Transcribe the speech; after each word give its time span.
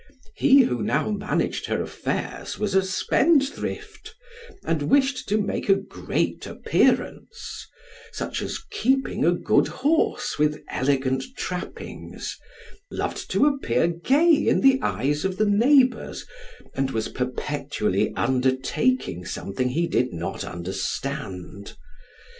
He 0.33 0.61
who 0.61 0.81
now 0.81 1.11
managed 1.11 1.67
her 1.67 1.79
affairs 1.79 2.57
was 2.57 2.73
a 2.73 2.81
spendthrift, 2.81 4.15
and 4.65 4.81
wished 4.89 5.29
to 5.29 5.37
make 5.39 5.69
a 5.69 5.75
great 5.75 6.47
appearance; 6.47 7.67
such 8.11 8.41
as 8.41 8.57
keeping 8.71 9.23
a 9.23 9.31
good 9.31 9.67
horse 9.67 10.39
with 10.39 10.63
elegant 10.69 11.23
trappings; 11.37 12.35
loved 12.89 13.29
to 13.29 13.45
appear 13.45 13.89
gay 13.89 14.47
in 14.47 14.61
the 14.61 14.79
eyes 14.81 15.23
of 15.23 15.37
the 15.37 15.45
neighbors, 15.45 16.25
and 16.73 16.89
was 16.89 17.07
perpetually 17.07 18.11
undertaking 18.15 19.23
something 19.23 19.69
he 19.69 19.85
did 19.85 20.13
not 20.13 20.43
understand. 20.43 21.75